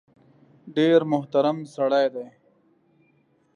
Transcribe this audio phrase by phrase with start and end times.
[0.75, 2.27] ډېر محترم سړی دی.